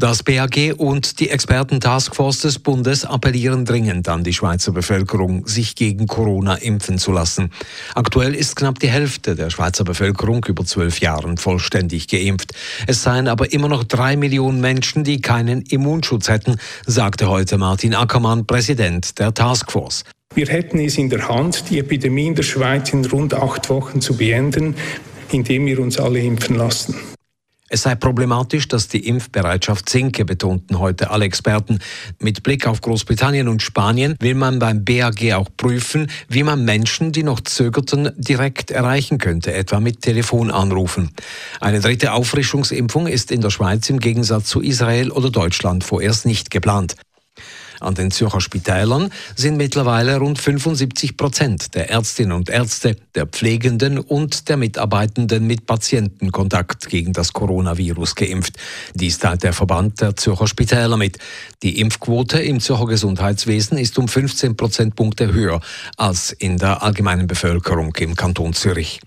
[0.00, 6.06] Das BAG und die Experten-Taskforce des Bundes appellieren dringend an die Schweizer Bevölkerung, sich gegen
[6.06, 7.50] Corona impfen zu lassen.
[7.96, 12.52] Aktuell ist knapp die Hälfte der Schweizer Bevölkerung über zwölf Jahren vollständig geimpft.
[12.86, 17.96] Es seien aber immer noch drei Millionen Menschen, die keinen Immunschutz hätten, sagte heute Martin
[17.96, 20.04] Ackermann, Präsident der Taskforce.
[20.32, 24.00] Wir hätten es in der Hand, die Epidemie in der Schweiz in rund acht Wochen
[24.00, 24.76] zu beenden,
[25.32, 26.94] indem wir uns alle impfen lassen.
[27.70, 31.80] Es sei problematisch, dass die Impfbereitschaft sinke, betonten heute alle Experten.
[32.18, 37.12] Mit Blick auf Großbritannien und Spanien will man beim BAG auch prüfen, wie man Menschen,
[37.12, 41.10] die noch zögerten, direkt erreichen könnte, etwa mit Telefonanrufen.
[41.60, 46.50] Eine dritte Auffrischungsimpfung ist in der Schweiz im Gegensatz zu Israel oder Deutschland vorerst nicht
[46.50, 46.96] geplant.
[47.80, 53.98] An den Zürcher Spitälern sind mittlerweile rund 75 Prozent der Ärztinnen und Ärzte, der Pflegenden
[53.98, 58.56] und der Mitarbeitenden mit Patientenkontakt gegen das Coronavirus geimpft.
[58.94, 61.18] Dies teilt der Verband der Zürcher Spitäler mit.
[61.62, 65.60] Die Impfquote im Zürcher Gesundheitswesen ist um 15 Prozentpunkte höher
[65.96, 69.00] als in der allgemeinen Bevölkerung im Kanton Zürich.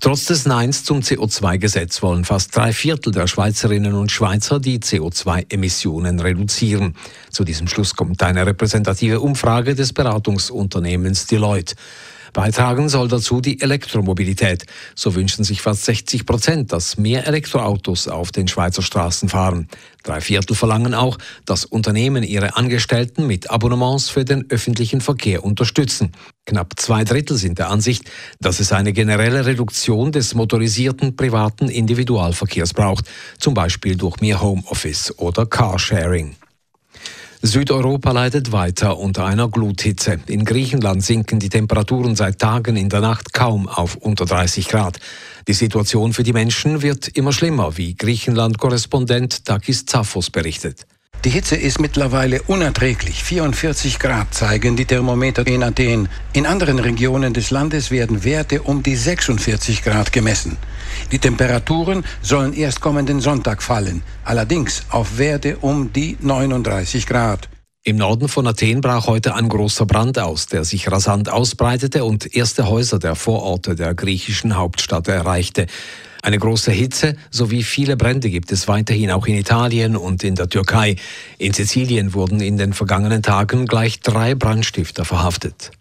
[0.00, 6.20] Trotz des Neins zum CO2-Gesetz wollen fast drei Viertel der Schweizerinnen und Schweizer die CO2-Emissionen
[6.20, 6.94] reduzieren.
[7.30, 11.74] Zu diesem Schluss kommt eine repräsentative Umfrage des Beratungsunternehmens Deloitte.
[12.32, 14.64] Beitragen soll dazu die Elektromobilität.
[14.94, 19.68] So wünschen sich fast 60 Prozent, dass mehr Elektroautos auf den Schweizer Straßen fahren.
[20.02, 26.12] Drei Viertel verlangen auch, dass Unternehmen ihre Angestellten mit Abonnements für den öffentlichen Verkehr unterstützen.
[26.46, 32.72] Knapp zwei Drittel sind der Ansicht, dass es eine generelle Reduktion des motorisierten privaten Individualverkehrs
[32.72, 33.04] braucht,
[33.38, 36.34] zum Beispiel durch mehr Homeoffice oder Carsharing.
[37.44, 40.20] Südeuropa leidet weiter unter einer Gluthitze.
[40.28, 45.00] In Griechenland sinken die Temperaturen seit Tagen in der Nacht kaum auf unter 30 Grad.
[45.48, 50.86] Die Situation für die Menschen wird immer schlimmer, wie Griechenland-Korrespondent Takis Zaphos berichtet.
[51.24, 53.22] Die Hitze ist mittlerweile unerträglich.
[53.22, 56.08] 44 Grad zeigen die Thermometer in Athen.
[56.32, 60.56] In anderen Regionen des Landes werden Werte um die 46 Grad gemessen.
[61.12, 67.48] Die Temperaturen sollen erst kommenden Sonntag fallen, allerdings auf Werte um die 39 Grad.
[67.84, 72.34] Im Norden von Athen brach heute ein großer Brand aus, der sich rasant ausbreitete und
[72.34, 75.66] erste Häuser der Vororte der griechischen Hauptstadt erreichte.
[76.24, 80.48] Eine große Hitze sowie viele Brände gibt es weiterhin auch in Italien und in der
[80.48, 80.94] Türkei.
[81.36, 85.72] In Sizilien wurden in den vergangenen Tagen gleich drei Brandstifter verhaftet.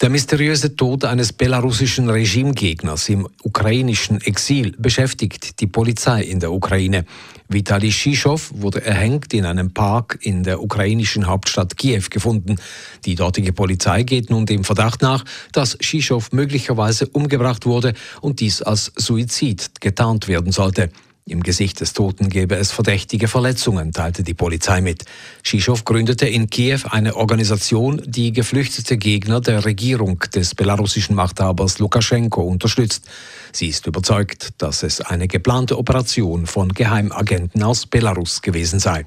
[0.00, 7.04] Der mysteriöse Tod eines belarussischen Regimegegners im ukrainischen Exil beschäftigt die Polizei in der Ukraine.
[7.48, 12.56] Vitali Shischow wurde erhängt in einem Park in der ukrainischen Hauptstadt Kiew gefunden.
[13.04, 18.62] Die dortige Polizei geht nun dem Verdacht nach, dass Shischow möglicherweise umgebracht wurde und dies
[18.62, 20.90] als Suizid getarnt werden sollte.
[21.24, 25.04] Im Gesicht des Toten gäbe es verdächtige Verletzungen, teilte die Polizei mit.
[25.44, 32.42] Shischow gründete in Kiew eine Organisation, die geflüchtete Gegner der Regierung des belarussischen Machthabers Lukaschenko
[32.42, 33.04] unterstützt.
[33.52, 39.06] Sie ist überzeugt, dass es eine geplante Operation von Geheimagenten aus Belarus gewesen sei.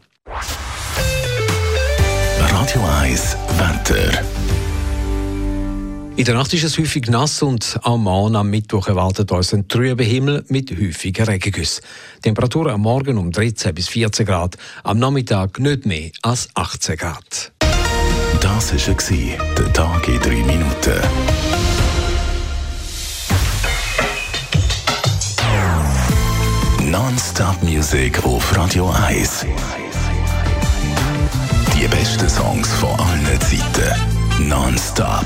[2.39, 4.23] Radio 1 Wetter.
[6.17, 9.67] In der Nacht ist es häufig nass und am Morgen am Mittwoch erwartet uns ein
[9.67, 11.83] trüber Himmel mit häufigen Regengüssen.
[12.21, 14.55] Temperatur am Morgen um 13 bis 14 Grad,
[14.85, 17.51] am Nachmittag nicht mehr als 18 Grad.
[18.39, 21.01] Das war der Tag in drei Minuten.
[26.89, 29.45] Non-Stop Music auf Radio 1.
[31.77, 34.47] Die besten Songs von allen Zeiten.
[34.47, 35.25] Non-Stop.